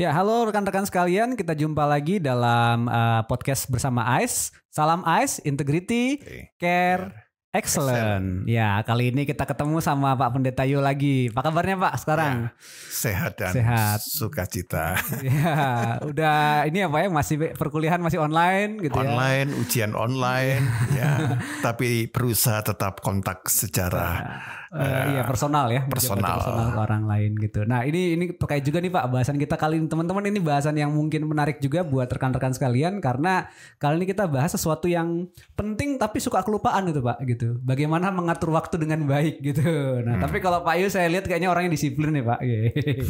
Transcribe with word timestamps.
Ya, 0.00 0.16
halo 0.16 0.48
rekan-rekan 0.48 0.88
sekalian, 0.88 1.36
kita 1.36 1.52
jumpa 1.52 1.84
lagi 1.84 2.16
dalam 2.16 2.88
uh, 2.88 3.20
podcast 3.28 3.68
bersama 3.68 4.00
AIS. 4.16 4.48
Salam 4.72 5.04
AIS, 5.04 5.44
Integrity, 5.44 6.16
Oke. 6.16 6.56
Care, 6.56 7.12
Excellent. 7.52 8.48
Ya, 8.48 8.80
kali 8.86 9.12
ini 9.12 9.28
kita 9.28 9.44
ketemu 9.44 9.82
sama 9.84 10.16
Pak 10.16 10.32
Pendeta 10.32 10.64
Yu 10.64 10.80
lagi. 10.80 11.28
Apa 11.28 11.52
kabarnya 11.52 11.76
Pak 11.76 11.94
sekarang? 12.00 12.48
Sehat 12.88 13.36
dan 13.36 13.52
Sehat. 13.52 14.00
sukacita. 14.00 14.96
Ya, 15.20 16.00
udah 16.00 16.64
ini 16.64 16.80
apa 16.80 17.04
ya 17.04 17.12
masih 17.12 17.52
perkuliahan 17.52 18.00
masih 18.00 18.24
online 18.24 18.80
gitu 18.80 18.96
ya. 18.96 19.04
Online, 19.04 19.48
ujian 19.52 19.92
online, 19.92 20.64
ya. 20.96 21.36
Tapi 21.60 22.08
berusaha 22.08 22.64
tetap 22.64 23.04
kontak 23.04 23.44
secara 23.52 24.40
Eh, 24.70 25.18
iya 25.18 25.26
personal 25.26 25.66
ya 25.74 25.82
personal. 25.82 26.38
personal 26.38 26.70
ke 26.70 26.78
orang 26.78 27.02
lain 27.02 27.34
gitu. 27.42 27.66
Nah 27.66 27.82
ini 27.82 28.14
ini 28.14 28.30
terkait 28.30 28.62
juga 28.62 28.78
nih 28.78 28.94
Pak 28.94 29.10
bahasan 29.10 29.34
kita 29.34 29.58
kali 29.58 29.82
ini 29.82 29.90
teman-teman 29.90 30.22
ini 30.30 30.38
bahasan 30.38 30.78
yang 30.78 30.94
mungkin 30.94 31.26
menarik 31.26 31.58
juga 31.58 31.82
buat 31.82 32.06
rekan-rekan 32.06 32.54
sekalian 32.54 33.02
karena 33.02 33.50
kali 33.82 33.98
ini 33.98 34.06
kita 34.06 34.30
bahas 34.30 34.54
sesuatu 34.54 34.86
yang 34.86 35.26
penting 35.58 35.98
tapi 35.98 36.22
suka 36.22 36.46
kelupaan 36.46 36.86
gitu 36.86 37.02
Pak 37.02 37.18
gitu. 37.26 37.58
Bagaimana 37.66 38.14
mengatur 38.14 38.54
waktu 38.54 38.78
dengan 38.78 39.10
baik 39.10 39.42
gitu. 39.42 39.66
Nah 40.06 40.22
tapi 40.22 40.38
kalau 40.38 40.62
Pak 40.62 40.78
Yu 40.78 40.86
saya 40.86 41.10
lihat 41.10 41.26
kayaknya 41.26 41.50
orangnya 41.50 41.74
disiplin 41.74 42.14
nih 42.14 42.22
Pak. 42.30 42.38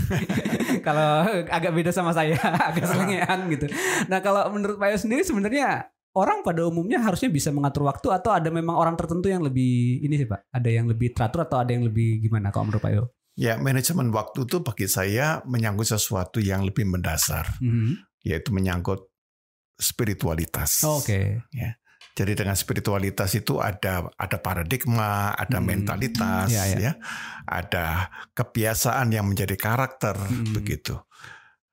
kalau 0.89 1.29
agak 1.45 1.77
beda 1.77 1.93
sama 1.93 2.17
saya 2.17 2.41
agak 2.73 2.89
selengean 2.89 3.53
gitu. 3.53 3.69
Nah 4.09 4.25
kalau 4.25 4.49
menurut 4.49 4.81
Pak 4.81 4.97
Yu 4.97 4.99
sendiri 5.05 5.29
sebenarnya 5.29 5.93
orang 6.17 6.43
pada 6.43 6.67
umumnya 6.67 6.99
harusnya 6.99 7.29
bisa 7.29 7.51
mengatur 7.51 7.87
waktu 7.87 8.11
atau 8.11 8.35
ada 8.35 8.51
memang 8.51 8.75
orang 8.75 8.99
tertentu 8.99 9.31
yang 9.31 9.43
lebih 9.43 10.03
ini 10.03 10.15
sih 10.17 10.27
Pak? 10.27 10.51
Ada 10.51 10.69
yang 10.71 10.87
lebih 10.91 11.15
teratur 11.15 11.47
atau 11.47 11.63
ada 11.63 11.71
yang 11.71 11.87
lebih 11.87 12.19
gimana 12.21 12.51
kalau 12.51 12.67
menurut 12.71 12.83
Pak 12.83 12.93
Yo? 12.93 13.05
ya 13.41 13.57
manajemen 13.57 14.13
waktu 14.13 14.45
itu 14.45 14.61
bagi 14.61 14.85
saya 14.85 15.41
menyangkut 15.49 15.89
sesuatu 15.89 16.43
yang 16.45 16.61
lebih 16.61 16.85
mendasar, 16.85 17.49
yaitu 18.21 18.53
menyangkut 18.53 19.09
spiritualitas. 19.81 20.85
Oh, 20.85 21.01
Oke. 21.01 21.41
Jadi 22.11 22.37
dengan 22.37 22.53
spiritualitas 22.53 23.33
itu 23.33 23.57
ada 23.63 24.05
ada 24.19 24.37
paradigma, 24.37 25.33
ada 25.33 25.57
Hmm. 25.57 25.73
mentalitas, 25.73 26.53
Ya, 26.53 26.69
ya. 26.69 26.77
ya, 26.77 26.93
ada 27.49 28.11
kebiasaan 28.37 29.09
yang 29.09 29.25
menjadi 29.25 29.57
karakter 29.57 30.19
Hmm. 30.21 30.53
begitu. 30.53 31.01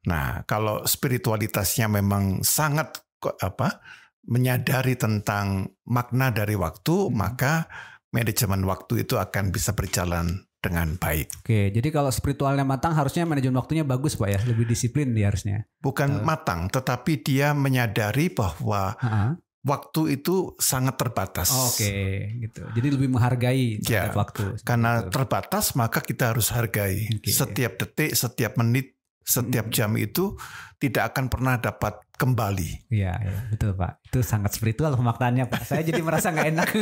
Nah, 0.07 0.47
kalau 0.47 0.87
spiritualitasnya 0.87 1.91
memang 1.91 2.45
sangat 2.47 2.95
apa 3.43 3.81
menyadari 4.27 4.93
tentang 4.93 5.71
makna 5.83 6.29
dari 6.29 6.53
waktu, 6.53 7.07
Hmm. 7.07 7.15
maka 7.15 7.71
manajemen 8.09 8.63
waktu 8.63 9.03
itu 9.03 9.15
akan 9.15 9.49
bisa 9.49 9.71
berjalan 9.71 10.43
dengan 10.57 10.97
baik. 10.97 11.31
Oke, 11.43 11.69
jadi 11.69 11.87
kalau 11.89 12.09
spiritualnya 12.09 12.65
matang 12.65 12.91
harusnya 12.91 13.23
manajemen 13.23 13.55
waktunya 13.55 13.83
bagus 13.83 14.17
Pak 14.17 14.27
ya, 14.27 14.39
lebih 14.43 14.67
disiplin 14.67 15.13
dia 15.13 15.31
harusnya. 15.31 15.63
Bukan 15.79 16.19
Eh. 16.19 16.23
matang, 16.23 16.67
tetapi 16.67 17.21
dia 17.21 17.53
menyadari 17.53 18.27
bahwa 18.27 18.97
Ha-ha. 18.97 19.37
waktu 19.63 20.17
itu 20.17 20.55
sangat 20.57 20.97
terbatas. 20.97 21.51
Oh, 21.51 21.69
Oke, 21.69 21.93
gitu. 22.41 22.63
Jadi 22.73 22.87
lebih 22.89 23.07
menghargai 23.07 23.79
Ya, 23.85 24.11
waktu. 24.11 24.59
Karena 24.63 25.07
terbatas 25.07 25.75
maka 25.75 25.99
kita 25.99 26.31
harus 26.35 26.49
hargai. 26.51 27.05
Oke. 27.15 27.29
Setiap 27.29 27.77
detik, 27.77 28.11
setiap 28.11 28.57
menit, 28.57 28.95
setiap 29.23 29.67
Mm. 29.67 29.73
jam 29.75 29.91
itu 29.95 30.35
tidak 30.79 31.11
akan 31.13 31.27
pernah 31.27 31.59
dapat 31.59 31.99
kembali. 32.17 32.89
Iya, 32.89 33.13
ya, 33.15 33.33
betul 33.47 33.77
Pak. 33.77 34.01
Itu 34.03 34.25
sangat 34.25 34.51
spiritual 34.51 34.97
pemaknaannya 34.97 35.45
Pak. 35.45 35.61
Saya 35.63 35.85
jadi 35.85 36.01
merasa 36.01 36.33
nggak 36.33 36.47
enak. 36.51 36.67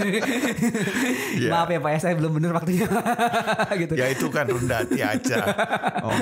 Iya. 1.36 1.52
Maaf 1.52 1.68
ya 1.68 1.80
Pak 1.84 1.92
ya, 1.92 2.00
saya 2.00 2.14
belum 2.16 2.40
benar 2.40 2.56
waktunya. 2.56 2.88
gitu. 3.84 3.94
Ya 4.00 4.08
itu 4.08 4.32
kan 4.32 4.48
rendah 4.48 4.88
hati 4.88 5.00
aja. 5.04 5.44
Oh, 6.06 6.14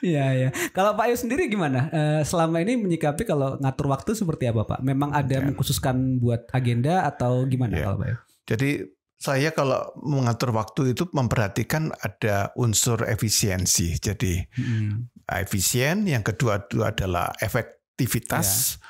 Iya 0.00 0.26
ya. 0.32 0.48
Kalau 0.72 0.96
Pak 0.96 1.12
Yu 1.12 1.16
sendiri 1.16 1.46
gimana? 1.46 1.92
Eh, 1.92 2.22
selama 2.24 2.58
ini 2.58 2.74
menyikapi 2.74 3.22
kalau 3.22 3.60
ngatur 3.60 3.86
waktu 3.86 4.16
seperti 4.16 4.48
apa 4.48 4.66
Pak? 4.66 4.80
Memang 4.82 5.12
ada 5.12 5.38
Ya. 5.38 5.44
mengkhususkan 5.44 6.18
buat 6.18 6.48
agenda 6.50 7.04
atau 7.04 7.44
gimana 7.46 7.78
Ya. 7.78 7.84
kalau 7.86 7.96
Pak 8.00 8.08
Yu? 8.08 8.16
Jadi 8.48 8.70
saya 9.20 9.52
kalau 9.52 9.92
mengatur 10.00 10.50
waktu 10.50 10.96
itu 10.96 11.04
memperhatikan 11.12 11.92
ada 11.94 12.50
unsur 12.56 13.04
efisiensi. 13.04 14.00
Jadi 14.00 14.40
Hmm. 14.56 15.12
efisien, 15.28 16.08
yang 16.08 16.24
kedua 16.24 16.64
itu 16.64 16.80
adalah 16.80 17.30
efektivitas, 18.00 18.80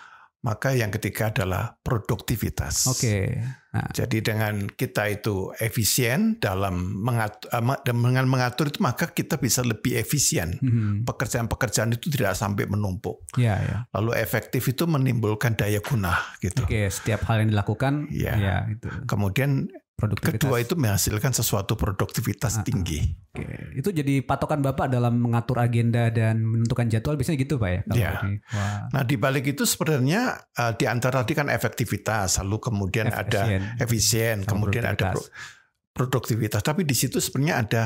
maka 0.41 0.73
yang 0.73 0.89
ketiga 0.89 1.29
adalah 1.29 1.77
produktivitas. 1.85 2.89
Oke. 2.89 3.45
Nah, 3.71 3.87
Jadi 3.95 4.19
dengan 4.19 4.67
kita 4.67 5.07
itu 5.07 5.55
efisien 5.63 6.41
dalam 6.43 6.81
mengatur, 7.07 7.47
dengan 7.87 8.27
mengatur 8.27 8.67
itu 8.67 8.83
maka 8.83 9.13
kita 9.15 9.39
bisa 9.39 9.63
lebih 9.63 9.95
efisien. 9.95 10.59
hmm. 10.59 11.07
Pekerjaan-pekerjaan 11.07 11.95
itu 11.95 12.11
tidak 12.11 12.35
sampai 12.35 12.67
menumpuk. 12.67 13.23
ya 13.39 13.61
ya. 13.63 13.77
Lalu 13.95 14.19
efektif 14.19 14.67
itu 14.67 14.91
menimbulkan 14.91 15.55
daya 15.55 15.79
guna 15.85 16.19
gitu. 16.43 16.67
Oke, 16.67 16.89
setiap 16.91 17.23
hal 17.31 17.47
yang 17.47 17.51
dilakukan 17.55 18.11
Iya. 18.11 18.33
ya 18.41 18.57
itu 18.73 18.89
Kemudian 19.07 19.71
produktivitas. 20.01 20.41
kedua 20.41 20.57
itu 20.59 20.73
menghasilkan 20.75 21.31
sesuatu 21.31 21.77
produktivitas 21.77 22.57
Ah, 22.57 22.61
ah. 22.61 22.65
tinggi. 22.65 22.99
Oke. 23.31 23.45
Itu 23.77 23.93
jadi 23.93 24.25
patokan 24.25 24.65
Bapak 24.65 24.89
dalam 24.89 25.21
mengatur 25.21 25.61
agenda 25.61 26.09
dan 26.09 26.41
menentukan 26.41 26.89
jadwal 26.89 27.15
biasanya 27.15 27.39
gitu 27.39 27.61
Pak 27.61 27.69
ya? 27.69 27.81
Iya. 27.93 28.11
Nah 28.91 29.03
di 29.05 29.15
balik 29.15 29.45
itu 29.47 29.63
sebenarnya 29.63 30.41
eh, 30.51 30.73
di 30.75 30.89
antara 30.89 31.21
tadi 31.21 31.37
kan 31.37 31.47
efektivitas, 31.47 32.41
lalu 32.41 32.57
kemudian 32.59 33.13
ada 33.13 33.45
Efisien. 33.45 33.63
efisien, 33.77 34.37
Sama 34.41 34.49
kemudian 34.49 34.89
ada 34.89 35.13
produktivitas. 35.13 35.29
pro- 35.29 35.59
produktivitas. 35.93 36.61
Tapi 36.63 36.83
di 36.83 36.97
situ 36.97 37.21
sebenarnya 37.21 37.57
ada 37.61 37.83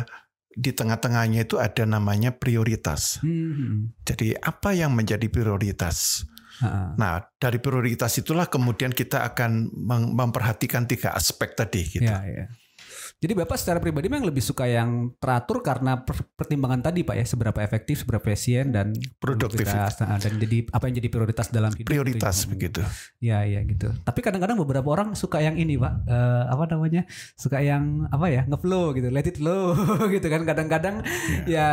di 0.54 0.70
tengah-tengahnya 0.70 1.50
itu 1.50 1.58
ada 1.58 1.82
namanya 1.82 2.30
prioritas. 2.30 3.18
Hmm. 3.18 3.90
Jadi 4.06 4.38
apa 4.38 4.70
yang 4.70 4.94
menjadi 4.94 5.26
prioritas? 5.26 6.22
Ha-ha. 6.60 6.94
Nah, 6.94 7.18
dari 7.34 7.58
prioritas 7.58 8.14
itulah 8.14 8.46
kemudian 8.46 8.94
kita 8.94 9.26
akan 9.26 9.74
mem- 9.74 10.12
memperhatikan 10.14 10.86
tiga 10.86 11.10
aspek 11.10 11.54
tadi 11.54 11.82
gitu. 11.82 12.06
Ya, 12.06 12.22
ya. 12.22 12.46
Jadi 13.14 13.32
Bapak 13.32 13.56
secara 13.56 13.80
pribadi 13.80 14.12
memang 14.12 14.28
lebih 14.28 14.44
suka 14.44 14.68
yang 14.68 15.16
teratur 15.16 15.64
karena 15.64 16.04
per- 16.04 16.28
pertimbangan 16.36 16.84
tadi 16.84 17.06
Pak 17.06 17.16
ya, 17.16 17.24
seberapa 17.24 17.56
efektif, 17.64 18.04
seberapa 18.04 18.20
efisien 18.28 18.68
dan 18.68 18.92
Produktivitas. 19.16 19.96
Nah, 20.04 20.20
dan 20.20 20.36
jadi 20.36 20.68
apa 20.68 20.84
yang 20.90 20.96
jadi 21.00 21.08
prioritas 21.08 21.48
dalam 21.48 21.72
hidup 21.72 21.88
Prioritas 21.88 22.44
gitu. 22.44 22.50
begitu. 22.52 22.80
Ya, 23.24 23.46
ya 23.48 23.64
gitu. 23.64 23.88
Tapi 24.04 24.20
kadang-kadang 24.20 24.60
beberapa 24.60 24.84
orang 24.92 25.16
suka 25.16 25.40
yang 25.40 25.56
ini 25.56 25.80
Pak, 25.80 26.04
Eh, 26.04 26.44
apa 26.52 26.64
namanya? 26.68 27.08
Suka 27.32 27.64
yang 27.64 28.04
apa 28.12 28.28
ya, 28.28 28.44
ngeflow 28.44 28.92
gitu, 28.92 29.08
let 29.08 29.24
it 29.24 29.40
flow 29.40 29.72
gitu 30.14 30.26
kan. 30.28 30.44
Kadang-kadang 30.44 31.00
ya 31.48 31.68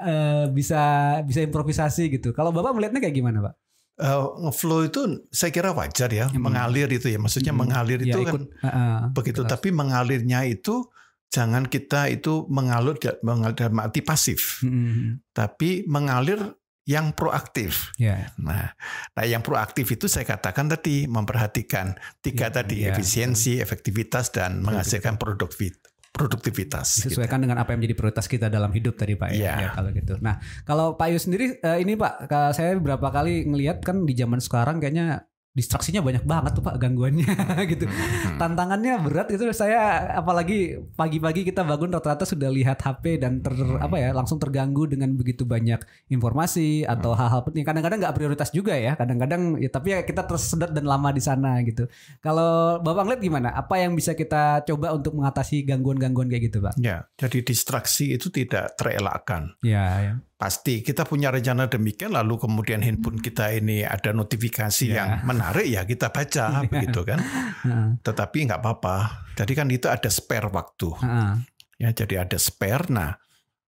eh, 0.00 0.44
bisa 0.48 0.82
bisa 1.26 1.44
improvisasi 1.44 2.08
gitu. 2.08 2.32
Kalau 2.32 2.48
Bapak 2.48 2.72
melihatnya 2.72 3.04
kayak 3.04 3.12
gimana 3.12 3.44
Pak? 3.44 3.54
Eh, 3.94 4.22
ngeflow 4.42 4.82
itu 4.82 5.22
saya 5.30 5.54
kira 5.54 5.70
wajar 5.70 6.10
ya, 6.10 6.26
Hmm. 6.26 6.42
mengalir 6.42 6.90
itu 6.90 7.06
ya. 7.06 7.18
Maksudnya 7.22 7.54
Hmm. 7.54 7.62
mengalir 7.62 8.02
Ya, 8.02 8.10
itu 8.10 8.18
kan 8.26 8.32
ikut, 8.34 8.42
heeh, 8.66 8.96
begitu. 9.14 9.40
jelas. 9.46 9.50
Tapi 9.54 9.68
mengalirnya 9.70 10.42
itu 10.42 10.90
jangan 11.30 11.62
kita 11.70 12.10
itu 12.10 12.42
mengalir 12.50 12.98
mengalir 13.22 13.54
dalam 13.54 13.78
arti 13.78 14.02
pasif, 14.02 14.58
Hmm, 14.66 15.22
tapi 15.30 15.86
mengalir 15.86 16.42
yang 16.90 17.14
proaktif. 17.14 17.94
Ya, 17.96 18.34
Nah, 18.36 18.74
nah 19.14 19.24
yang 19.24 19.40
proaktif 19.40 19.88
itu 19.88 20.10
saya 20.10 20.26
katakan 20.26 20.68
tadi 20.68 21.06
memperhatikan 21.06 21.94
tiga 22.20 22.50
Iya, 22.50 22.54
tadi 22.60 22.76
iya, 22.82 22.92
efisiensi, 22.92 23.62
efektivitas 23.62 24.34
dan 24.34 24.58
menghasilkan 24.60 25.16
produktif- 25.16 25.78
produktivitas. 26.14 27.02
gitu. 27.02 27.10
disesuaikan 27.10 27.42
dengan 27.42 27.58
apa 27.58 27.74
yang 27.74 27.82
menjadi 27.82 27.98
prioritas 27.98 28.30
kita 28.30 28.46
dalam 28.46 28.70
hidup 28.70 28.94
tadi 28.94 29.18
Pak 29.18 29.34
ya, 29.34 29.36
Iya. 29.36 29.52
Ya, 29.58 29.68
kalau 29.74 29.90
gitu. 29.90 30.14
Nah 30.22 30.38
kalau 30.62 30.94
Pak 30.94 31.10
Yu 31.10 31.18
sendiri 31.18 31.58
eh, 31.58 31.78
ini 31.82 31.98
Pak, 31.98 32.30
saya 32.54 32.78
beberapa 32.78 33.10
kali 33.10 33.50
ngelihat 33.50 33.82
kan 33.82 34.06
di 34.06 34.14
zaman 34.14 34.38
sekarang 34.38 34.78
kayaknya 34.78 35.26
distraksinya 35.54 36.02
banyak 36.02 36.26
banget 36.26 36.58
tuh 36.58 36.66
Pak 36.66 36.82
gangguannya 36.82 37.30
gitu. 37.72 37.86
Hmm. 37.86 38.42
Tantangannya 38.42 38.98
berat 39.06 39.30
gitu. 39.30 39.46
Saya 39.54 40.10
apalagi 40.18 40.82
pagi-pagi 40.98 41.46
kita 41.46 41.62
bangun 41.62 41.94
rata-rata 41.94 42.26
sudah 42.26 42.50
lihat 42.50 42.82
HP 42.82 43.22
dan 43.22 43.38
ter 43.38 43.54
apa 43.78 43.94
ya 43.94 44.10
langsung 44.10 44.42
terganggu 44.42 44.90
dengan 44.90 45.14
begitu 45.14 45.46
banyak 45.46 45.78
informasi 46.10 46.82
atau 46.82 47.14
hal-hal 47.14 47.46
penting. 47.46 47.62
Kadang-kadang 47.62 48.02
nggak 48.02 48.16
prioritas 48.18 48.50
juga 48.50 48.74
ya. 48.74 48.98
Kadang-kadang 48.98 49.62
ya 49.62 49.70
tapi 49.70 49.94
ya 49.94 50.02
kita 50.02 50.26
tersedot 50.26 50.74
dan 50.74 50.90
lama 50.90 51.14
di 51.14 51.22
sana 51.22 51.62
gitu. 51.62 51.86
Kalau 52.18 52.82
Bapak 52.82 53.06
ngeliat 53.06 53.22
gimana? 53.22 53.48
Apa 53.54 53.78
yang 53.78 53.94
bisa 53.94 54.18
kita 54.18 54.66
coba 54.66 54.90
untuk 54.90 55.14
mengatasi 55.14 55.62
gangguan-gangguan 55.62 56.26
kayak 56.26 56.50
gitu 56.50 56.58
Pak? 56.58 56.74
Ya, 56.82 57.06
jadi 57.14 57.46
distraksi 57.46 58.10
itu 58.10 58.26
tidak 58.34 58.74
terelakkan. 58.74 59.54
Ya, 59.62 59.86
ya. 60.02 60.14
Pasti 60.34 60.82
kita 60.82 61.06
punya 61.06 61.30
rencana 61.30 61.70
demikian, 61.70 62.10
lalu 62.10 62.42
kemudian 62.42 62.82
handphone 62.82 63.22
kita 63.22 63.54
ini 63.54 63.86
ada 63.86 64.10
notifikasi 64.10 64.90
Ya. 64.90 64.94
yang 64.98 65.10
menarik 65.24 65.62
ya 65.64 65.86
kita 65.86 66.10
baca 66.10 66.44
Ya. 66.58 66.66
begitu 66.66 67.06
kan. 67.06 67.22
Heeh. 67.62 67.88
Tetapi 68.02 68.50
nggak 68.50 68.60
apa-apa. 68.60 68.96
Jadi 69.38 69.52
kan 69.54 69.70
itu 69.70 69.86
ada 69.86 70.10
spare 70.10 70.50
waktu. 70.50 70.90
Heeh. 70.90 71.30
Ya, 71.78 71.90
jadi 71.94 72.26
ada 72.26 72.34
spare. 72.34 72.90
Nah, 72.90 73.14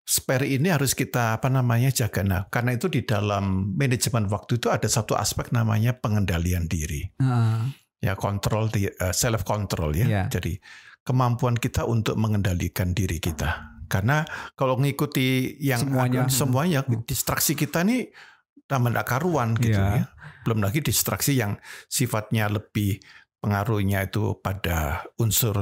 spare 0.03 0.47
ini 0.47 0.67
harus 0.71 0.95
kita 0.95 1.39
apa 1.39 1.47
namanya 1.47 1.91
jaga. 1.91 2.27
Nah, 2.27 2.43
karena 2.51 2.75
itu 2.75 2.91
di 2.91 3.07
dalam 3.07 3.75
manajemen 3.79 4.27
waktu 4.27 4.59
itu 4.59 4.67
ada 4.67 4.87
satu 4.91 5.15
aspek 5.15 5.55
namanya 5.55 5.95
pengendalian 5.95 6.67
diri. 6.67 7.07
Heeh. 7.19 7.59
Ya, 8.03 8.19
kontrol 8.19 8.69
di 8.69 8.91
self 9.15 9.47
control 9.47 9.95
ya. 9.95 10.07
Ya. 10.07 10.23
Jadi 10.27 10.59
kemampuan 11.03 11.55
kita 11.55 11.87
untuk 11.87 12.19
mengendalikan 12.19 12.91
diri 12.91 13.23
kita. 13.23 13.76
Karena 13.87 14.27
kalau 14.53 14.77
mengikuti 14.77 15.57
yang 15.59 15.83
Semuanya. 15.87 16.23
semuanya 16.29 16.81
distraksi 17.03 17.55
kita 17.55 17.83
nih 17.83 18.11
tambah 18.67 18.91
tidak 18.91 19.07
karuan 19.07 19.55
gitu 19.55 19.79
Iya. 19.79 20.03
ya. 20.03 20.05
Belum 20.43 20.63
lagi 20.63 20.79
distraksi 20.79 21.35
yang 21.35 21.59
sifatnya 21.87 22.47
lebih 22.47 22.99
pengaruhnya 23.39 24.07
itu 24.07 24.39
pada 24.39 25.07
unsur 25.17 25.59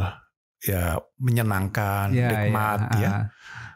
ya 0.61 0.97
menyenangkan, 1.21 2.09
Iya, 2.11 2.29
nikmat 2.32 2.81
iya. 2.97 3.00
ya. 3.00 3.11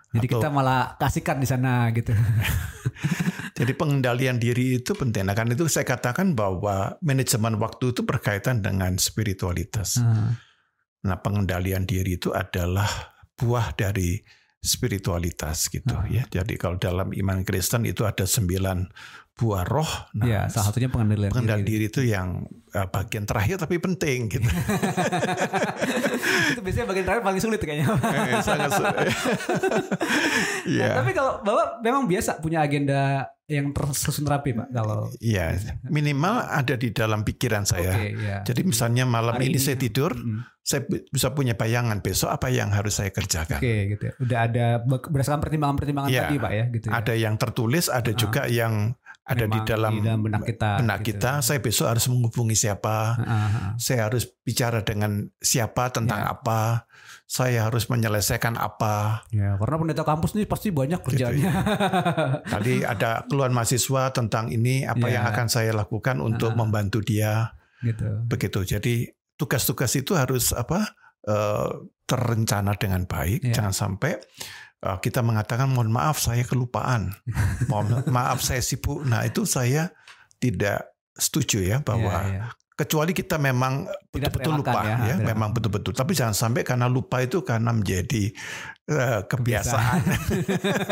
Jadi 0.08 0.24
Atau- 0.24 0.40
kita 0.40 0.48
malah 0.48 0.96
kasihkan 0.96 1.36
di 1.36 1.44
sana 1.44 1.92
gitu. 1.92 2.16
Jadi 3.58 3.72
pengendalian 3.74 4.38
diri 4.38 4.78
itu 4.78 4.94
penting. 4.94 5.26
Nah, 5.26 5.34
kan 5.34 5.50
itu 5.50 5.66
saya 5.66 5.82
katakan 5.82 6.32
bahwa 6.32 6.94
manajemen 7.02 7.58
waktu 7.58 7.90
itu 7.90 8.06
berkaitan 8.06 8.62
dengan 8.62 8.94
spiritualitas. 8.96 9.98
Ah. 9.98 10.38
Nah, 11.02 11.18
pengendalian 11.18 11.82
diri 11.82 12.16
itu 12.16 12.30
adalah 12.30 12.86
buah 13.38 13.72
dari 13.72 14.20
spiritualitas 14.58 15.66
gitu 15.66 15.94
Ah. 15.94 16.04
ya. 16.04 16.22
Jadi 16.28 16.54
kalau 16.54 16.76
dalam 16.76 17.08
iman 17.08 17.40
Kristen 17.40 17.84
itu 17.84 18.02
ada 18.02 18.22
sembilan 18.22 18.84
buah 19.32 19.62
roh. 19.64 19.88
Nah, 20.12 20.24
Iya, 20.26 20.40
salah 20.48 20.68
satunya 20.68 20.88
pengendalian 20.88 21.30
pengendalian 21.30 21.62
diri. 21.62 21.86
diri 21.86 21.88
itu 21.88 22.00
yang 22.04 22.42
uh, 22.74 22.86
bagian 22.88 23.22
terakhir 23.22 23.56
tapi 23.56 23.78
penting 23.78 24.28
gitu. 24.28 24.42
itu 26.50 26.58
biasanya 26.58 26.86
bagian 26.86 27.04
terakhir 27.04 27.22
paling 27.22 27.38
sulit 27.38 27.60
kayaknya. 27.60 27.86
Eh, 27.86 28.42
Sangat 28.42 28.70
su- 28.72 28.82
Iya. 30.68 30.90
Nah, 30.90 30.94
tapi 30.98 31.10
kalau 31.12 31.32
Bapak 31.40 31.80
memang 31.80 32.04
biasa 32.04 32.36
punya 32.38 32.60
agenda 32.60 33.24
yang 33.48 33.72
tersusun 33.72 34.28
rapi, 34.28 34.52
Pak, 34.52 34.68
kalau 34.70 35.08
Iya, 35.18 35.56
minimal 35.88 36.44
ada 36.44 36.76
di 36.76 36.92
dalam 36.92 37.24
pikiran 37.24 37.64
saya. 37.64 37.96
Oke, 37.96 38.12
iya. 38.12 38.44
Jadi 38.44 38.60
misalnya 38.60 39.08
malam 39.08 39.40
Hari 39.40 39.48
ini 39.48 39.56
ini- 39.56 39.64
saya 39.64 39.80
tidur, 39.80 40.12
Mm. 40.12 40.44
saya 40.60 40.84
bi- 40.84 41.08
bisa 41.08 41.32
punya 41.32 41.56
bayangan 41.56 42.04
besok 42.04 42.28
apa 42.28 42.52
yang 42.52 42.68
harus 42.68 43.00
saya 43.00 43.08
kerjakan. 43.08 43.56
Oke, 43.56 43.96
gitu 43.96 44.02
ya. 44.04 44.12
Udah 44.20 44.38
ada 44.44 44.66
be- 44.78 45.00
berdasarkan 45.00 45.40
pertimbangan-pertimbangan 45.40 46.10
Iya. 46.12 46.22
tadi, 46.28 46.36
Pak 46.36 46.52
ya, 46.52 46.64
gitu 46.68 46.86
ya. 46.86 46.92
Ada 46.92 47.12
yang 47.16 47.34
tertulis, 47.34 47.84
ada 47.88 48.12
juga 48.12 48.42
yang 48.44 48.92
ada 49.24 49.44
di 49.44 49.60
Memang 49.60 49.64
dalam, 49.66 49.92
benak 50.20 50.42
kita. 50.44 50.70
benak 50.80 50.98
gitu. 51.00 51.08
kita. 51.16 51.32
Saya 51.40 51.58
besok 51.60 51.86
harus 51.88 52.04
menghubungi 52.04 52.52
siapa, 52.54 52.96
Ah, 53.16 53.24
ah, 53.24 53.32
ah. 53.32 53.72
saya 53.76 54.08
harus 54.08 54.28
bicara 54.38 54.80
dengan 54.80 55.24
siapa 55.36 55.88
tentang 55.88 56.20
Ya. 56.20 56.32
apa, 56.32 56.84
saya 57.28 57.68
harus 57.68 57.92
menyelesaikan 57.92 58.56
apa. 58.56 59.20
Ya, 59.28 59.60
karena 59.60 59.76
pendeta 59.76 60.00
kampus 60.00 60.32
ini 60.32 60.48
pasti 60.48 60.72
banyak 60.72 61.04
Gitu 61.04 61.08
kerjaannya. 61.12 61.52
Tadi 62.56 62.74
ada 62.82 63.28
keluhan 63.28 63.52
mahasiswa 63.52 64.08
tentang 64.10 64.48
ini, 64.48 64.88
apa 64.88 65.06
Ya. 65.06 65.20
yang 65.20 65.24
akan 65.28 65.46
saya 65.46 65.76
lakukan 65.76 66.18
untuk 66.18 66.52
Ah. 66.52 66.58
membantu 66.58 67.04
dia, 67.04 67.52
gitu. 67.84 68.24
begitu. 68.24 68.64
Jadi 68.64 68.94
tugas-tugas 69.36 69.92
itu 69.94 70.16
harus 70.16 70.50
apa 70.50 70.96
eh, 71.28 71.70
terencana 72.02 72.72
dengan 72.74 73.04
baik, 73.04 73.44
Ya. 73.44 73.60
jangan 73.60 73.76
sampai 73.76 74.16
eh, 74.78 74.96
kita 74.98 75.20
mengatakan 75.20 75.68
mohon 75.68 75.92
maaf 75.92 76.16
saya 76.16 76.40
kelupaan, 76.42 77.12
mohon 77.68 78.08
maaf 78.08 78.40
saya 78.40 78.64
sibuk. 78.64 79.04
Nah 79.04 79.20
itu 79.22 79.44
saya 79.44 79.92
tidak 80.38 80.88
setuju 81.12 81.60
ya 81.60 81.76
bahwa 81.82 82.24
Iya, 82.24 82.32
iya. 82.32 82.44
Kecuali 82.78 83.10
kita 83.10 83.42
memang 83.42 83.90
betul-betul 84.14 84.62
lupa 84.62 84.86
ya, 84.86 84.96
ya, 85.10 85.14
memang 85.18 85.50
betul-betul. 85.50 85.90
Tapi 85.90 86.14
jangan 86.14 86.30
sampai 86.30 86.62
karena 86.62 86.86
lupa 86.86 87.18
itu 87.18 87.42
karena 87.42 87.74
menjadi 87.74 88.30
eh, 88.86 89.20
kebiasaan. 89.26 90.00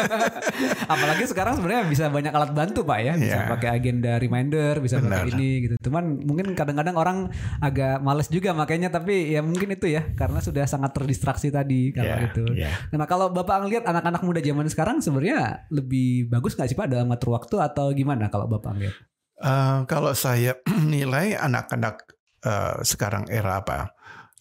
Apalagi 0.93 1.25
sekarang 1.31 1.57
sebenarnya 1.57 1.87
bisa 1.87 2.11
banyak 2.11 2.33
alat 2.35 2.53
bantu 2.53 2.83
pak 2.83 2.99
ya, 3.01 3.15
bisa 3.15 3.39
Iya. 3.39 3.49
pakai 3.49 3.71
agenda 3.71 4.19
reminder, 4.19 4.83
bisa 4.83 4.99
pakai 4.99 5.31
Benar. 5.31 5.39
ini 5.39 5.51
gitu. 5.63 5.75
Cuman 5.87 6.27
mungkin 6.27 6.53
kadang-kadang 6.53 6.97
orang 6.99 7.19
agak 7.63 8.03
males 8.03 8.27
juga 8.29 8.51
makanya, 8.51 8.91
tapi 8.91 9.31
ya 9.31 9.41
mungkin 9.41 9.71
itu 9.73 9.87
ya 9.87 10.11
karena 10.13 10.43
sudah 10.43 10.67
sangat 10.67 10.91
terdistraksi 10.91 11.49
tadi 11.49 11.95
kalau 11.95 12.07
Ya, 12.11 12.19
gitu. 12.27 12.45
ya. 12.53 12.71
Nah 12.93 13.07
kalau 13.07 13.31
bapak 13.31 13.63
ngelihat 13.63 13.85
anak-anak 13.87 14.27
muda 14.27 14.41
zaman 14.43 14.67
sekarang 14.67 14.97
sebenarnya 14.99 15.71
lebih 15.71 16.27
bagus 16.29 16.59
nggak 16.59 16.67
sih 16.67 16.77
pak 16.77 16.91
dalam 16.91 17.07
ngatur 17.09 17.31
waktu 17.33 17.63
atau 17.63 17.95
gimana 17.95 18.27
kalau 18.27 18.51
bapak 18.51 18.75
ngelihat? 18.75 18.97
Eh, 19.37 19.79
kalau 19.85 20.17
saya 20.17 20.57
nilai 20.89 21.37
anak-anak 21.37 22.09
eh, 22.41 22.77
sekarang 22.83 23.29
era 23.29 23.61
apa 23.61 23.93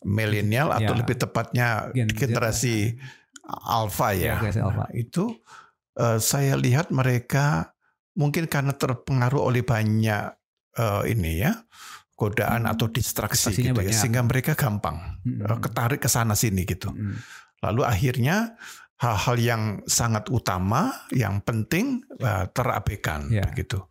milenial 0.08 0.72
atau 0.72 0.94
Ya. 0.96 1.00
lebih 1.04 1.18
tepatnya 1.18 1.68
Gen 1.92 2.08
generasi 2.08 2.96
alpha 3.46 4.16
ya, 4.16 4.40
Ya, 4.40 4.52
alpha. 4.64 4.88
itu 4.96 5.36
eh, 5.96 6.20
saya 6.24 6.56
lihat 6.56 6.96
mereka 6.96 7.76
mungkin 8.16 8.48
karena 8.48 8.72
terpengaruh 8.72 9.44
oleh 9.44 9.68
banyak 9.68 10.32
eh, 10.76 11.02
ini 11.12 11.44
ya 11.44 11.60
godaan 12.16 12.64
Hmm. 12.64 12.72
atau 12.72 12.88
distraksi 12.88 13.52
Distraksinya 13.52 13.76
gitu 13.76 13.82
ya 13.92 14.00
sehingga 14.00 14.22
mereka 14.24 14.56
gampang 14.56 15.20
eh, 15.28 15.58
ketarik 15.60 16.00
ke 16.00 16.08
sana 16.08 16.32
sini 16.32 16.64
gitu 16.64 16.88
Mm-mm. 16.88 17.20
lalu 17.60 17.84
akhirnya 17.84 18.56
hal-hal 18.96 19.36
yang 19.36 19.62
sangat 19.84 20.32
utama 20.32 20.96
yang 21.12 21.44
penting 21.44 22.00
eh, 22.16 22.48
terabaikan 22.56 23.28
Ya. 23.28 23.44
begitu 23.44 23.84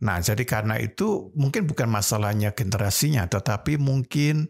Nah, 0.00 0.16
jadi 0.18 0.42
karena 0.48 0.80
itu 0.80 1.28
mungkin 1.36 1.68
bukan 1.68 1.88
masalahnya 1.88 2.56
generasinya, 2.56 3.28
tetapi 3.28 3.76
mungkin 3.76 4.48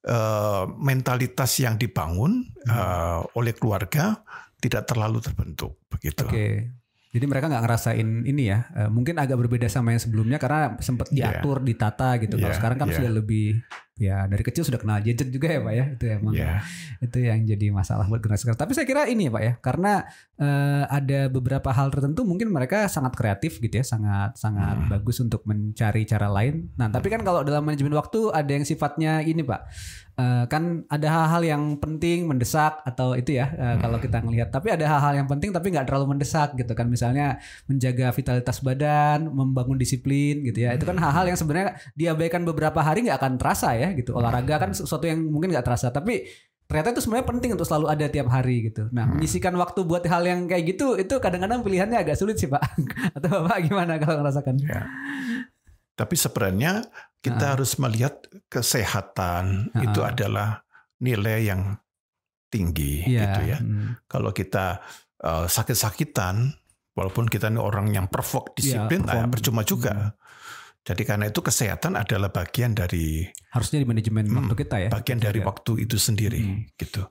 eh, 0.00 0.64
mentalitas 0.80 1.60
yang 1.60 1.76
dibangun 1.76 2.48
Hmm. 2.64 2.72
eh, 2.72 3.20
oleh 3.36 3.52
keluarga 3.52 4.24
tidak 4.56 4.88
terlalu 4.88 5.20
terbentuk 5.20 5.76
begitu. 5.92 6.24
Oke. 6.24 6.72
Jadi 7.10 7.24
mereka 7.26 7.50
nggak 7.50 7.64
ngerasain 7.66 8.08
ini 8.24 8.48
ya, 8.48 8.70
eh, 8.70 8.88
mungkin 8.88 9.18
agak 9.20 9.36
berbeda 9.36 9.68
sama 9.68 9.92
yang 9.92 10.00
sebelumnya 10.00 10.38
karena 10.40 10.78
sempat 10.80 11.10
Iya. 11.12 11.42
diatur, 11.42 11.60
ditata 11.60 12.16
gitu. 12.16 12.38
Kalau 12.38 12.48
Iya, 12.48 12.56
sekarang 12.56 12.78
kan 12.80 12.88
iya. 12.88 12.96
sudah 13.02 13.12
lebih 13.12 13.60
ya 14.00 14.24
dari 14.24 14.40
kecil 14.40 14.64
sudah 14.64 14.80
kenal 14.80 14.96
gadget 14.98 15.28
juga 15.28 15.52
ya 15.52 15.60
pak 15.60 15.74
ya, 15.76 15.84
itu 15.92 16.04
emang 16.08 16.32
Ya, 16.32 16.64
itu 16.98 17.18
yang 17.20 17.44
jadi 17.44 17.66
masalah 17.68 18.08
buat 18.08 18.18
generasi 18.18 18.48
sekarang. 18.48 18.60
Tapi 18.64 18.72
saya 18.72 18.86
kira 18.88 19.04
ini 19.04 19.28
ya 19.28 19.32
pak 19.32 19.42
ya, 19.44 19.52
karena 19.60 19.92
eh, 20.34 20.84
ada 20.88 21.28
beberapa 21.28 21.68
hal 21.68 21.92
tertentu 21.92 22.24
mungkin 22.24 22.48
mereka 22.48 22.88
sangat 22.88 23.12
kreatif 23.12 23.60
gitu 23.60 23.76
ya, 23.76 23.84
sangat 23.84 24.40
sangat 24.40 24.72
Hmm. 24.80 24.88
bagus 24.88 25.20
untuk 25.20 25.44
mencari 25.44 26.02
cara 26.02 26.26
lain. 26.26 26.72
Nah 26.80 26.88
tapi 26.88 27.12
kan 27.12 27.20
kalau 27.20 27.44
dalam 27.44 27.60
manajemen 27.60 27.92
waktu 27.92 28.32
ada 28.32 28.48
yang 28.48 28.64
sifatnya 28.64 29.20
ini 29.20 29.44
pak, 29.44 29.68
eh, 30.20 30.44
kan 30.46 30.84
ada 30.86 31.08
hal-hal 31.08 31.42
yang 31.42 31.62
penting 31.76 32.28
mendesak 32.28 32.84
atau 32.84 33.16
itu 33.16 33.32
ya 33.34 33.48
Hmm. 33.48 33.80
kalau 33.80 33.96
kita 33.96 34.20
ngelihat. 34.20 34.52
Tapi 34.52 34.68
ada 34.68 34.84
hal-hal 34.84 35.24
yang 35.24 35.28
penting 35.28 35.48
tapi 35.50 35.72
nggak 35.72 35.88
terlalu 35.88 36.12
mendesak 36.12 36.52
gitu 36.54 36.76
kan, 36.76 36.86
misalnya 36.86 37.40
menjaga 37.64 38.12
vitalitas 38.12 38.60
badan, 38.60 39.24
membangun 39.26 39.74
disiplin 39.74 40.44
gitu 40.44 40.68
ya. 40.68 40.76
Itu 40.76 40.84
kan 40.84 41.00
Hmm. 41.00 41.04
hal-hal 41.08 41.24
yang 41.26 41.38
sebenarnya 41.38 41.68
diabaikan 41.94 42.44
beberapa 42.44 42.78
hari 42.78 43.08
nggak 43.08 43.16
akan 43.16 43.32
terasa 43.40 43.72
ya 43.72 43.96
gitu. 43.96 44.12
Olahraga 44.12 44.60
kan 44.60 44.70
sesuatu 44.70 45.08
yang 45.08 45.24
mungkin 45.24 45.48
nggak 45.50 45.64
terasa, 45.64 45.88
tapi 45.88 46.28
ternyata 46.66 46.94
itu 46.94 47.02
sebenarnya 47.02 47.26
penting 47.26 47.50
untuk 47.58 47.66
selalu 47.66 47.86
ada 47.88 48.06
tiap 48.06 48.28
hari 48.28 48.70
gitu. 48.70 48.86
Nah, 48.92 49.08
Hmm. 49.08 49.18
menyisikan 49.18 49.56
waktu 49.56 49.82
buat 49.82 50.04
hal 50.04 50.22
yang 50.22 50.46
kayak 50.46 50.76
gitu 50.76 50.94
itu 50.94 51.14
kadang-kadang 51.18 51.64
pilihannya 51.64 51.98
agak 51.98 52.14
sulit 52.14 52.38
sih, 52.38 52.46
Pak. 52.46 52.62
Atau 53.16 53.26
Bapak 53.42 53.58
gimana 53.66 53.98
kalau 53.98 54.22
ngerasakan? 54.22 54.54
ya. 54.60 54.86
Tapi 55.94 56.14
sebenarnya 56.14 56.86
kita 57.20 57.44
Ah. 57.44 57.50
harus 57.54 57.76
melihat 57.76 58.16
kesehatan 58.48 59.70
Ah. 59.70 59.82
itu 59.82 60.00
adalah 60.00 60.64
nilai 60.98 61.44
yang 61.44 61.76
tinggi 62.46 63.04
Iya. 63.04 63.20
gitu 63.22 63.40
ya. 63.46 63.58
hmm. 63.58 63.88
Kalau 64.06 64.30
kita 64.30 64.80
eh, 65.20 65.46
sakit-sakitan, 65.46 66.48
walaupun 66.90 67.28
kita 67.28 67.46
ini 67.46 67.60
orang 67.60 67.92
yang 67.92 68.08
perfect 68.08 68.56
disiplin, 68.56 69.04
nah, 69.04 69.20
perform. 69.20 69.28
percuma 69.30 69.62
juga. 69.62 70.16
Jadi 70.80 71.04
karena 71.04 71.28
itu 71.28 71.40
kesehatan 71.40 71.92
adalah 71.92 72.32
bagian 72.32 72.72
dari 72.72 73.28
Harusnya 73.52 73.78
di 73.78 73.86
manajemen 73.86 74.24
Hmm, 74.24 74.36
waktu 74.40 74.54
kita 74.58 74.76
ya. 74.78 74.88
bagian 74.88 75.20
dari 75.20 75.40
waktu 75.40 75.76
itu 75.78 76.00
sendiri 76.00 76.40
Hmm. 76.40 76.64
gitu. 76.72 77.04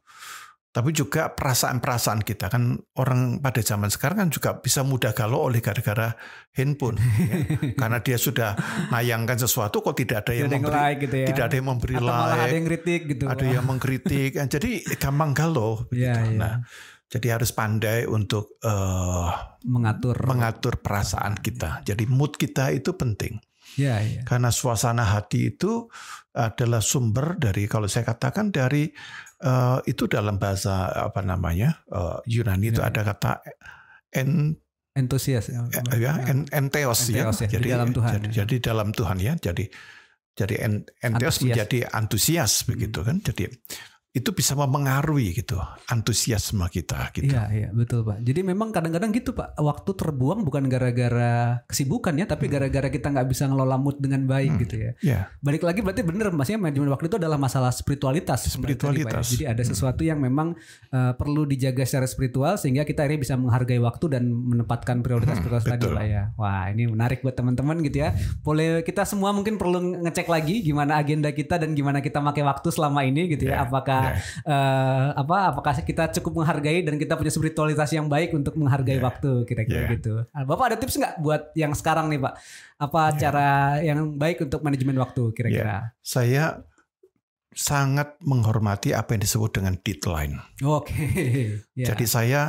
Tapi 0.69 0.93
juga 0.93 1.33
perasaan-perasaan 1.33 2.21
kita 2.21 2.45
kan 2.45 2.77
orang 3.01 3.41
pada 3.41 3.57
zaman 3.65 3.89
sekarang 3.89 4.21
kan 4.21 4.29
juga 4.29 4.49
bisa 4.61 4.85
mudah 4.85 5.17
galau 5.17 5.49
oleh 5.49 5.65
gara-gara 5.65 6.13
handphone 6.53 6.93
ya. 7.01 7.35
karena 7.81 7.97
dia 8.05 8.21
sudah 8.21 8.53
nayangkan 8.93 9.41
sesuatu 9.41 9.81
kok 9.81 9.97
tidak 9.97 10.29
ada 10.29 10.37
yang 10.37 10.45
Tidak 10.45 10.61
memberi 10.61 10.77
like 10.77 10.99
gitu 11.01 11.15
ya. 11.17 11.27
tidak 11.33 11.43
ada 11.49 11.55
yang 11.57 11.67
memberi 11.73 11.93
Atau 11.97 12.05
malah 12.05 12.21
ada 12.29 12.37
like, 12.45 12.53
yang 12.53 12.65
kritik 12.69 13.01
gitu. 13.09 13.23
ada 13.25 13.45
yang 13.49 13.65
mengkritik. 13.65 14.31
Nah, 14.37 14.45
Jadi 14.45 14.69
gampang 15.01 15.31
galau 15.33 15.71
Iya, 15.89 16.13
begitu. 16.13 16.29
iya. 16.29 16.37
Nah, 16.37 16.55
jadi 17.09 17.27
harus 17.33 17.49
pandai 17.49 17.99
untuk 18.05 18.61
eh, 18.61 19.29
mengatur. 19.65 20.21
mengatur 20.21 20.77
perasaan 20.85 21.33
kita. 21.41 21.81
Jadi 21.81 22.05
mood 22.05 22.37
kita 22.37 22.69
itu 22.69 22.93
penting. 22.93 23.41
Iya, 23.73 23.95
iya. 24.05 24.21
Karena 24.21 24.53
suasana 24.53 25.01
hati 25.17 25.49
itu 25.49 25.89
adalah 26.29 26.81
sumber 26.81 27.41
dari 27.41 27.65
kalau 27.65 27.89
saya 27.89 28.05
katakan 28.05 28.53
dari 28.53 28.85
eh, 29.39 29.77
itu 29.85 30.03
dalam 30.05 30.35
bahasa 30.35 30.87
apa 30.91 31.19
namanya 31.21 31.79
eh, 31.87 32.17
Yunani 32.27 32.69
itu 32.69 32.81
Ya. 32.81 32.91
ada 32.91 33.01
kata 33.03 33.31
en 34.11 34.55
Entusias 34.89 35.47
ya. 35.47 35.63
ya 35.95 36.13
en, 36.27 36.43
enteos, 36.51 37.07
ya. 37.07 37.23
Entheos 37.23 37.39
ya, 37.39 37.47
di 37.47 37.55
Jadi 37.55 37.67
dalam 37.71 37.89
Tuhan, 37.93 38.11
Jadi, 38.19 38.27
ya. 38.27 38.33
jadi 38.43 38.55
dalam 38.59 38.87
Tuhan 38.91 39.17
ya. 39.21 39.33
Jadi 39.37 39.65
jadi 40.35 40.55
en, 40.59 40.73
enteos 40.99 41.35
Antusias. 41.39 41.43
menjadi 41.45 41.79
antusias 41.89 42.51
Hmm. 42.61 42.67
begitu 42.73 42.99
kan. 43.05 43.17
Jadi 43.21 43.43
itu 44.09 44.33
bisa 44.33 44.57
mempengaruhi 44.57 45.37
gitu 45.37 45.61
antusiasme 45.85 46.65
kita 46.65 47.13
gitu. 47.13 47.29
Iya, 47.29 47.43
iya, 47.53 47.67
betul 47.69 48.01
Pak. 48.01 48.25
Jadi 48.25 48.41
memang 48.41 48.73
kadang-kadang 48.73 49.13
gitu 49.13 49.37
Pak, 49.37 49.53
waktu 49.61 49.91
terbuang 49.93 50.41
bukan 50.41 50.65
gara-gara 50.65 51.61
kesibukan 51.69 52.17
ya, 52.17 52.25
tapi 52.25 52.49
gara-gara 52.49 52.89
kita 52.89 53.13
nggak 53.13 53.29
bisa 53.29 53.45
ngelola 53.45 53.77
mood 53.77 54.01
dengan 54.01 54.25
baik 54.25 54.49
Hmm. 54.49 54.61
gitu 54.65 54.75
ya. 54.81 54.91
Ya, 55.05 55.19
Balik 55.45 55.61
lagi 55.61 55.85
berarti 55.85 56.01
bener 56.01 56.33
maksudnya 56.33 56.57
manajemen 56.57 56.89
waktu 56.89 57.05
itu 57.05 57.17
adalah 57.21 57.37
masalah 57.37 57.69
spiritualitas. 57.69 58.49
tadi, 58.49 58.49
Pak, 58.49 58.65
ya. 58.65 58.73
Spiritualitas. 58.73 59.25
Jadi 59.29 59.45
ada 59.45 59.61
sesuatu 59.61 60.01
yang 60.01 60.17
memang 60.17 60.57
uh, 60.89 61.13
perlu 61.13 61.45
dijaga 61.45 61.85
secara 61.85 62.09
spiritual 62.09 62.57
sehingga 62.57 62.89
kita 62.89 63.05
akhirnya 63.05 63.21
bisa 63.21 63.35
menghargai 63.37 63.77
waktu 63.77 64.05
dan 64.09 64.25
menempatkan 64.25 65.05
prioritas-prioritas 65.05 65.69
tadi 65.69 65.85
betul. 65.85 65.93
Pak 65.93 66.05
ya. 66.09 66.23
Wah 66.33 66.65
ini 66.73 66.89
menarik 66.89 67.21
buat 67.21 67.37
teman-teman 67.37 67.77
gitu 67.85 68.01
ya. 68.01 68.17
Boleh 68.41 68.81
kita 68.81 69.05
semua 69.05 69.29
mungkin 69.29 69.61
perlu 69.61 70.01
ngecek 70.01 70.25
lagi 70.25 70.65
gimana 70.65 70.97
agenda 70.97 71.29
kita 71.29 71.61
dan 71.61 71.77
gimana 71.77 72.01
kita 72.01 72.17
pakai 72.17 72.41
waktu 72.41 72.73
selama 72.73 73.05
ini 73.05 73.29
gitu 73.29 73.45
ya. 73.45 73.61
Ya, 73.61 73.69
Apakah 73.69 73.98
eh, 74.43 75.07
apa 75.13 75.37
apakah 75.49 75.73
kita 75.79 76.03
cukup 76.13 76.39
menghargai 76.39 76.81
dan 76.81 76.95
kita 76.95 77.13
punya 77.13 77.29
spiritualitas 77.29 77.89
yang 77.89 78.05
baik 78.05 78.31
untuk 78.31 78.53
menghargai 78.53 78.95
Ya. 78.95 79.03
waktu 79.03 79.31
kira-kira 79.43 79.85
Ya. 79.85 79.89
gitu. 79.91 80.13
Ah, 80.29 80.43
Bapak 80.43 80.65
ada 80.67 80.77
tips 80.77 80.95
nggak 80.95 81.15
buat 81.17 81.41
yang 81.53 81.71
sekarang 81.71 82.07
nih 82.07 82.19
Pak? 82.19 82.33
Apa 82.77 83.01
Ya. 83.09 83.17
cara 83.21 83.49
yang 83.79 83.99
baik 84.13 84.41
untuk 84.41 84.59
manajemen 84.59 84.97
waktu 84.97 85.23
kira-kira? 85.31 85.93
saya 85.99 86.63
sangat 87.49 88.13
menghormati 88.21 88.93
apa 88.93 89.11
yang 89.11 89.21
disebut 89.21 89.51
dengan 89.51 89.73
deadline. 89.77 90.37
Oke. 90.61 90.93
Ya, 91.73 91.91
Jadi 91.91 92.05
saya 92.05 92.41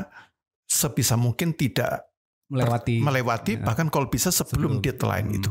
sebisa 0.66 1.14
mungkin 1.14 1.52
tidak 1.52 2.10
melewati 2.46 2.98
melewati 2.98 3.52
Ya. 3.56 3.62
bahkan 3.62 3.86
kalau 3.88 4.06
bisa 4.06 4.28
sebelum, 4.28 4.78
Sebelum. 4.78 4.82
deadline 4.82 5.28
Hmm. 5.28 5.36
itu. 5.36 5.50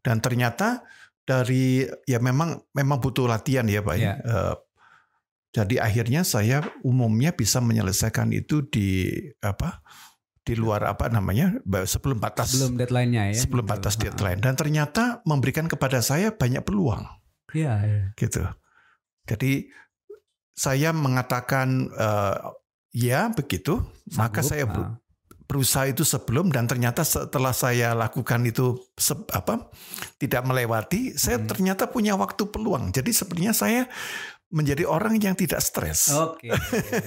Dan 0.00 0.18
ternyata 0.18 0.86
dari 1.22 1.82
ya 2.04 2.18
memang 2.18 2.62
memang 2.70 2.98
butuh 2.98 3.26
latihan 3.26 3.66
ya 3.66 3.82
Pak. 3.82 3.94
ya. 3.96 4.04
Ya. 4.06 4.12
Eh, 4.16 4.54
jadi 5.56 5.80
akhirnya 5.80 6.20
saya 6.20 6.60
umumnya 6.84 7.32
bisa 7.32 7.64
menyelesaikan 7.64 8.28
itu 8.30 8.60
di 8.68 9.08
apa? 9.40 9.80
Di 10.44 10.52
luar 10.52 10.84
apa 10.84 11.08
namanya? 11.08 11.56
sebelum 11.88 12.20
batas 12.20 12.52
sebelum 12.52 12.76
deadline-nya 12.76 13.32
ya. 13.32 13.40
sebelum 13.40 13.64
gitu. 13.64 13.72
batas 13.72 13.94
deadline 13.96 14.38
dan 14.38 14.52
ternyata 14.52 15.24
memberikan 15.24 15.64
kepada 15.64 16.04
saya 16.04 16.30
banyak 16.30 16.60
peluang 16.60 17.08
Iya, 17.50 17.72
iya. 17.82 18.02
gitu. 18.14 18.44
Jadi 19.24 19.72
saya 20.52 20.92
mengatakan 20.92 21.88
eh, 21.88 22.36
ya 22.92 23.32
begitu, 23.32 23.80
maka 24.14 24.44
Sanggup, 24.44 24.50
saya 24.52 24.64
ha. 24.68 24.72
ber- 24.72 24.94
berusaha 25.46 25.86
itu 25.86 26.02
sebelum 26.02 26.50
dan 26.50 26.66
ternyata 26.66 27.06
setelah 27.06 27.54
saya 27.54 27.94
lakukan 27.94 28.42
itu 28.44 28.82
se- 28.98 29.30
apa 29.30 29.70
tidak 30.18 30.42
melewati, 30.42 31.14
saya 31.14 31.38
Hmm. 31.38 31.46
ternyata 31.46 31.86
punya 31.86 32.18
waktu 32.18 32.50
peluang. 32.50 32.90
Jadi 32.90 33.14
sebenarnya 33.14 33.54
saya 33.54 33.82
menjadi 34.46 34.86
orang 34.86 35.18
yang 35.18 35.34
tidak 35.34 35.58
stres. 35.58 36.14
Oke. 36.14 36.54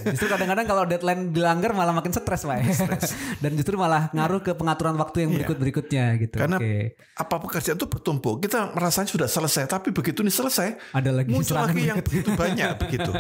Justru 0.06 0.28
kadang-kadang 0.28 0.68
kalau 0.68 0.84
deadline 0.84 1.32
dilanggar 1.32 1.72
malah 1.72 1.96
makin 1.96 2.12
stres, 2.12 2.44
Pak. 2.44 2.56
ya. 2.60 2.68
Dan 3.44 3.56
justru 3.56 3.80
malah 3.80 4.12
ngaruh 4.12 4.44
ke 4.44 4.52
pengaturan 4.52 5.00
waktu 5.00 5.24
yang 5.24 5.32
Iya. 5.32 5.38
berikut-berikutnya 5.42 6.06
gitu. 6.20 6.36
Karena 6.36 6.60
Oke. 6.60 7.00
Apa 7.16 7.36
pekerjaan 7.40 7.80
itu 7.80 7.88
bertumpuk. 7.88 8.44
Kita 8.44 8.76
merasanya 8.76 9.08
sudah 9.08 9.28
selesai, 9.28 9.66
tapi 9.66 9.96
begitu 9.96 10.20
ini 10.20 10.30
selesai, 10.30 10.92
Ada 10.92 11.16
lagi 11.16 11.32
muncul 11.32 11.56
lagi 11.56 11.88
yang 11.88 12.04
begitu 12.04 12.30
banyak 12.36 12.70
begitu. 12.78 13.12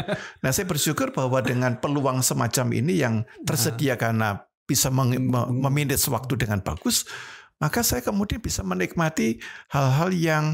Nah, 0.43 0.51
saya 0.51 0.67
bersyukur 0.67 1.15
bahwa 1.15 1.39
dengan 1.39 1.79
peluang 1.79 2.19
semacam 2.19 2.75
ini 2.75 2.99
yang 2.99 3.15
tersedia 3.41 3.95
karena 3.95 4.43
bisa 4.67 4.91
Hmm. 4.93 5.31
memanage 5.49 6.05
waktu 6.05 6.35
dengan 6.37 6.59
bagus, 6.59 7.07
maka 7.59 7.83
saya 7.83 7.99
kemudian 7.99 8.39
bisa 8.39 8.63
menikmati 8.63 9.35
hal-hal 9.67 10.09
yang 10.09 10.45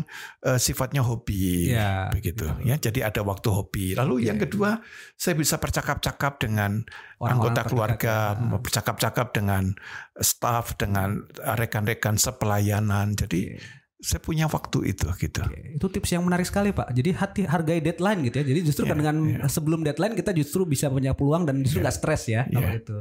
eh, 0.41 0.57
sifatnya 0.57 1.01
hobi 1.01 1.69
Iya, 1.69 2.09
begitu 2.09 2.50
gitu. 2.50 2.65
ya. 2.65 2.75
Jadi 2.75 3.00
ada 3.00 3.21
waktu 3.21 3.47
hobi. 3.47 3.93
Lalu 3.93 4.25
yang 4.25 4.35
Oke. 4.35 4.50
kedua, 4.50 4.81
saya 5.13 5.33
bisa 5.33 5.55
bercakap-cakap 5.55 6.41
dengan 6.41 6.81
Orang-orang 7.15 7.29
anggota 7.29 7.53
terdekat 7.55 7.69
keluarga, 7.69 8.15
ya. 8.33 8.57
bercakap-cakap 8.57 9.27
dengan 9.31 9.63
staff, 10.17 10.74
dengan 10.75 11.24
rekan-rekan 11.55 12.17
sepelayanan. 12.17 13.13
Jadi 13.13 13.53
Oke. 13.53 13.62
saya 14.01 14.21
punya 14.21 14.45
waktu 14.45 14.91
itu 14.91 15.05
gitu. 15.17 15.41
Oke, 15.41 15.77
Itu 15.77 15.88
tips 15.88 16.09
yang 16.12 16.25
menarik 16.25 16.45
sekali 16.45 16.69
Pak. 16.69 16.89
Jadi 16.89 17.09
hati 17.13 17.41
hargai 17.45 17.81
deadline 17.81 18.25
gitu 18.25 18.41
ya. 18.41 18.45
Jadi 18.45 18.59
justru 18.62 18.83
Iya, 18.85 18.91
kan 18.91 18.97
dengan 18.97 19.17
iya. 19.25 19.45
sebelum 19.45 19.81
deadline 19.81 20.13
kita 20.13 20.29
justru 20.31 20.65
bisa 20.65 20.89
punya 20.89 21.13
peluang 21.13 21.45
dan 21.45 21.62
justru 21.62 21.81
Iya. 21.81 21.89
nggak 21.89 21.97
stres 21.97 22.21
ya 22.25 22.41
kalau 22.45 22.69
Iya. 22.69 22.81
itu. 22.81 22.97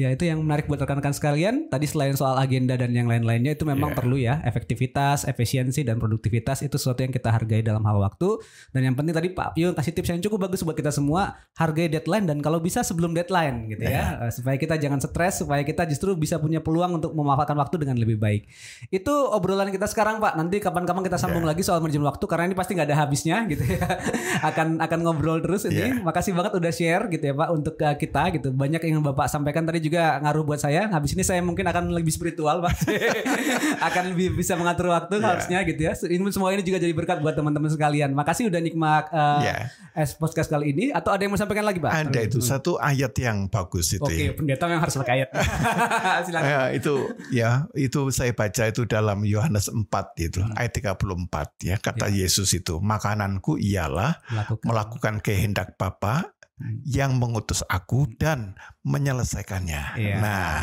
Ya 0.00 0.08
itu 0.08 0.24
yang 0.24 0.40
menarik 0.40 0.64
buat 0.64 0.80
rekan-rekan 0.80 1.12
sekalian. 1.12 1.68
Tadi 1.68 1.84
selain 1.84 2.16
soal 2.16 2.40
agenda 2.40 2.72
dan 2.72 2.96
yang 2.96 3.04
lain-lainnya 3.04 3.52
itu 3.52 3.68
memang 3.68 3.92
Iya. 3.92 3.98
perlu 4.00 4.16
ya 4.16 4.34
efektivitas, 4.48 5.28
efisiensi 5.28 5.84
dan 5.84 6.00
produktivitas 6.00 6.64
itu 6.64 6.80
sesuatu 6.80 7.04
yang 7.04 7.12
kita 7.12 7.28
hargai 7.28 7.60
dalam 7.60 7.84
hal 7.84 8.00
waktu. 8.00 8.40
Dan 8.72 8.88
yang 8.88 8.94
penting 8.96 9.12
tadi 9.12 9.28
Pak 9.36 9.52
Pio 9.52 9.76
kasih 9.76 9.92
tips 9.92 10.08
yang 10.08 10.24
cukup 10.24 10.48
bagus 10.48 10.64
buat 10.64 10.72
kita 10.72 10.88
semua 10.88 11.36
hargai 11.52 11.92
deadline 11.92 12.24
dan 12.24 12.40
kalau 12.40 12.62
bisa 12.62 12.80
sebelum 12.80 13.12
deadline 13.12 13.68
gitu 13.68 13.84
ya 13.84 14.00
Eh, 14.20 14.32
supaya 14.32 14.56
kita 14.56 14.80
jangan 14.80 15.00
stres 15.02 15.44
supaya 15.44 15.60
kita 15.60 15.84
justru 15.84 16.16
bisa 16.16 16.40
punya 16.40 16.62
peluang 16.62 16.96
untuk 16.96 17.12
memanfaatkan 17.12 17.56
waktu 17.56 17.76
dengan 17.82 18.00
lebih 18.00 18.16
baik. 18.16 18.46
Itu 18.88 19.12
obrolan 19.28 19.68
kita 19.68 19.84
sekarang 19.84 20.22
Pak. 20.22 20.38
Nanti 20.38 20.62
kapan-kapan 20.62 21.02
kita 21.04 21.18
sambung 21.18 21.44
lagi 21.44 21.60
soal 21.60 21.84
manajemen 21.84 22.08
waktu 22.08 22.24
karena 22.24 22.44
ini 22.48 22.56
pasti 22.56 22.72
nggak 22.78 22.88
ada 22.88 22.96
habisnya 23.04 23.44
gitu 23.50 23.64
ya. 23.66 23.80
akan 24.48 24.80
akan 24.80 24.98
ngobrol 25.04 25.42
terus 25.42 25.66
ini. 25.66 25.98
Iya. 25.98 26.00
Makasih 26.00 26.32
banget 26.32 26.52
udah 26.56 26.72
share 26.72 27.04
gitu 27.10 27.24
ya 27.26 27.34
Pak 27.34 27.48
untuk 27.50 27.74
uh, 27.76 27.96
kita 27.96 28.22
gitu. 28.38 28.48
Banyak 28.54 28.80
yang 28.86 29.02
Bapak 29.04 29.26
sampaikan 29.26 29.66
tadi 29.66 29.82
juga 29.82 29.89
ngaruh 29.92 30.44
buat 30.44 30.56
saya. 30.56 30.86
Habis 30.86 31.12
ini 31.12 31.22
saya 31.22 31.40
mungkin 31.40 31.64
akan 31.64 31.90
lebih 31.90 32.10
spiritual 32.10 32.60
Pak. 32.60 32.74
akan 33.88 34.04
lebih 34.08 34.34
bisa 34.34 34.54
mengatur 34.54 34.88
waktu 34.88 35.16
Iya. 35.16 35.26
harusnya 35.26 35.58
gitu 35.62 35.80
ya. 35.80 35.92
Ini 35.96 36.22
semua 36.28 36.50
ini 36.50 36.60
juga 36.60 36.76
jadi 36.76 36.90
berkat 36.90 37.18
buat 37.18 37.32
teman-teman 37.32 37.66
sekalian. 37.66 38.10
Makasih 38.10 38.46
udah 38.46 38.60
nikmat 38.60 39.04
uh, 39.08 39.40
Ya. 39.40 39.68
es 39.92 40.12
podcast 40.12 40.46
kali 40.46 40.70
ini 40.70 40.84
atau 40.90 41.10
ada 41.10 41.20
yang 41.20 41.30
mau 41.30 41.38
sampaikan 41.38 41.62
lagi 41.62 41.78
Pak? 41.78 41.90
Ada 41.90 42.20
itu 42.22 42.38
satu 42.38 42.76
ayat 42.76 43.10
yang 43.16 43.46
bagus 43.46 43.90
itu 43.90 44.02
Oke, 44.02 44.14
ya. 44.20 44.32
pendeta 44.32 44.64
yang 44.66 44.78
harus 44.78 44.94
pakai 44.94 45.12
ayat. 45.18 45.28
Silakan. 46.26 46.46
Ya, 46.46 46.60
itu 46.70 46.94
ya 47.30 47.50
itu 47.72 48.00
saya 48.10 48.30
baca 48.30 48.62
itu 48.64 48.82
dalam 48.84 49.22
Yohanes 49.22 49.66
4 49.66 49.88
itu 50.18 50.40
Hmm. 50.40 50.54
ayat 50.54 50.72
34 50.72 51.06
ya 51.60 51.76
kata 51.76 52.06
Yesus 52.08 52.50
itu 52.52 52.78
makananku 52.78 53.56
ialah 53.56 54.20
Melakukan. 54.26 54.64
melakukan 54.64 55.14
kehendak 55.20 55.74
Bapa 55.74 56.14
Hmm. 56.20 56.39
Yang 56.84 57.16
mengutus 57.16 57.64
aku 57.64 58.04
dan 58.16 58.54
menyelesaikannya. 58.84 59.82
Iya. 59.96 60.16
Nah, 60.20 60.54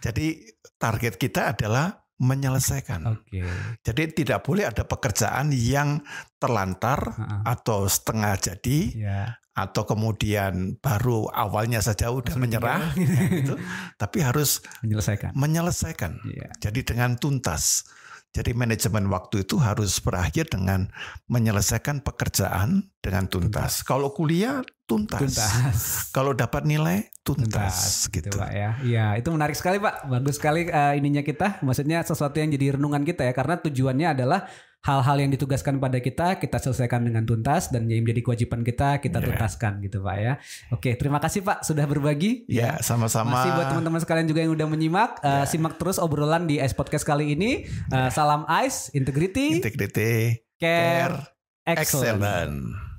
jadi 0.00 0.40
target 0.76 1.14
kita 1.16 1.52
adalah 1.52 2.00
menyelesaikan. 2.16 3.00
Oke. 3.10 3.42
Jadi 3.82 4.02
tidak 4.14 4.46
boleh 4.46 4.64
ada 4.64 4.86
pekerjaan 4.86 5.50
yang 5.50 6.00
terlantar 6.38 7.12
Heeh. 7.12 7.40
atau 7.44 7.84
setengah 7.84 8.34
jadi 8.38 8.78
Ya. 8.94 9.20
atau 9.54 9.86
kemudian 9.86 10.78
baru 10.78 11.30
awalnya 11.30 11.78
saja 11.78 12.10
udah 12.10 12.34
Langsung 12.34 12.42
menyerah 12.42 12.90
gitu. 13.34 13.54
Tapi 13.94 14.18
harus 14.22 14.62
Menyelesaikan. 14.82 15.30
menyelesaikan. 15.34 16.12
Iya. 16.26 16.48
Jadi 16.58 16.80
dengan 16.86 17.14
tuntas. 17.18 17.86
Jadi 18.34 18.50
manajemen 18.50 19.06
waktu 19.14 19.46
itu 19.46 19.62
harus 19.62 20.02
berakhir 20.02 20.50
dengan 20.50 20.90
menyelesaikan 21.30 22.02
pekerjaan 22.02 22.90
dengan 22.98 23.30
tuntas. 23.30 23.86
Kalau 23.86 24.10
kuliah 24.10 24.66
tuntas. 24.90 25.22
Tuntas. 25.22 26.10
Kalau 26.10 26.34
dapat 26.34 26.66
nilai 26.66 27.14
tuntas, 27.22 28.10
gitu, 28.10 28.34
gitu. 28.34 28.42
Pak 28.42 28.50
ya. 28.50 28.70
Iya, 28.82 29.06
itu 29.22 29.30
menarik 29.30 29.54
sekali 29.54 29.78
Pak. 29.78 30.10
Bagus 30.10 30.42
sekali 30.42 30.66
eh, 30.66 30.98
ininya 30.98 31.22
kita. 31.22 31.62
Maksudnya 31.62 32.02
sesuatu 32.02 32.34
yang 32.42 32.50
jadi 32.50 32.74
renungan 32.74 33.06
kita 33.06 33.22
ya 33.22 33.30
karena 33.30 33.54
tujuannya 33.62 34.18
adalah 34.18 34.50
hal-hal 34.84 35.16
yang 35.16 35.32
ditugaskan 35.32 35.80
pada 35.80 35.96
kita 35.96 36.36
kita 36.36 36.60
selesaikan 36.60 37.02
dengan 37.02 37.24
tuntas 37.24 37.72
dan 37.72 37.88
yang 37.88 38.04
menjadi 38.04 38.20
kewajiban 38.20 38.60
kita 38.60 39.00
kita 39.00 39.16
Iya. 39.18 39.26
tuntaskan 39.32 39.80
gitu 39.80 40.04
Pak 40.04 40.16
ya. 40.20 40.32
Oke, 40.70 40.92
terima 40.94 41.16
kasih 41.18 41.40
Pak 41.40 41.64
sudah 41.64 41.88
berbagi. 41.88 42.44
Ya, 42.46 42.76
sama-sama. 42.84 43.32
Masih 43.32 43.50
buat 43.56 43.66
teman-teman 43.72 44.00
sekalian 44.04 44.28
juga 44.28 44.44
yang 44.44 44.52
udah 44.52 44.68
menyimak, 44.68 45.10
eh, 45.24 45.42
Ya. 45.42 45.48
simak 45.48 45.80
terus 45.80 45.96
obrolan 45.96 46.44
di 46.44 46.60
Ice 46.60 46.76
Podcast 46.76 47.02
kali 47.02 47.32
ini. 47.32 47.64
Eh, 47.64 48.10
Salam 48.12 48.44
Ice, 48.62 48.92
integrity, 48.92 49.58
Integrity, 49.58 50.44
care, 50.60 51.24
care, 51.64 51.74
excellent. 51.80 52.20
excellent. 52.20 52.93